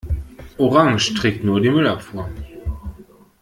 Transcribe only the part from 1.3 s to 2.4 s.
nur die Müllabfuhr.